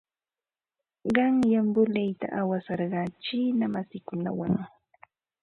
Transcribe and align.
Qanyan 1.15 1.67
voleyta 1.75 2.27
awasarqaa 2.41 3.07
chiina 3.23 3.65
masiikunawan. 3.75 4.53